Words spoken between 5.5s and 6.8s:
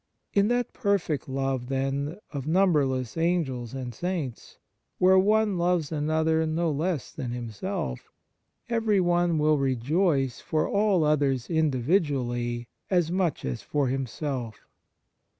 loves another no